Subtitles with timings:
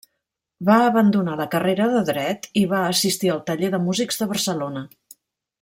[0.69, 4.87] Va abandonar la carrera de Dret i va assistir al Taller de Músics de Barcelona.